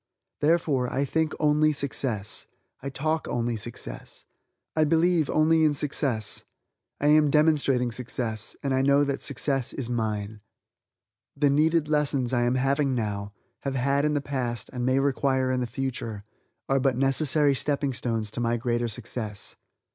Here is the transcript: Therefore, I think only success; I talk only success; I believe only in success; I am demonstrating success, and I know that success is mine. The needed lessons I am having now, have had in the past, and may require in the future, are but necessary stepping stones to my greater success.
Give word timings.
Therefore, 0.39 0.91
I 0.91 1.05
think 1.05 1.33
only 1.39 1.71
success; 1.71 2.47
I 2.81 2.89
talk 2.89 3.27
only 3.27 3.55
success; 3.55 4.25
I 4.75 4.83
believe 4.83 5.29
only 5.29 5.63
in 5.63 5.75
success; 5.75 6.43
I 6.99 7.05
am 7.09 7.29
demonstrating 7.29 7.91
success, 7.91 8.55
and 8.63 8.73
I 8.73 8.81
know 8.81 9.03
that 9.03 9.21
success 9.21 9.73
is 9.73 9.91
mine. 9.91 10.41
The 11.37 11.51
needed 11.51 11.87
lessons 11.87 12.33
I 12.33 12.45
am 12.45 12.55
having 12.55 12.95
now, 12.95 13.33
have 13.59 13.75
had 13.75 14.03
in 14.03 14.15
the 14.15 14.21
past, 14.21 14.71
and 14.73 14.87
may 14.87 14.97
require 14.97 15.51
in 15.51 15.59
the 15.59 15.67
future, 15.67 16.23
are 16.67 16.79
but 16.79 16.97
necessary 16.97 17.53
stepping 17.53 17.93
stones 17.93 18.31
to 18.31 18.39
my 18.39 18.57
greater 18.57 18.87
success. 18.87 19.55